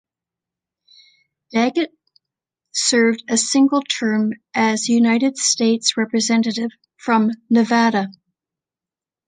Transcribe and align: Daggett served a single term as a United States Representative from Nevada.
Daggett 1.53 1.91
served 2.71 3.23
a 3.29 3.37
single 3.37 3.83
term 3.83 4.33
as 4.55 4.89
a 4.89 4.93
United 4.93 5.37
States 5.37 5.95
Representative 5.95 6.71
from 6.97 7.29
Nevada. 7.51 8.07